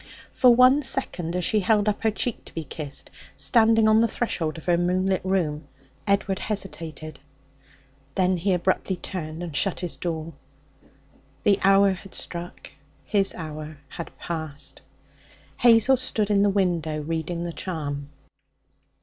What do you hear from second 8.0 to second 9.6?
Then he abruptly turned and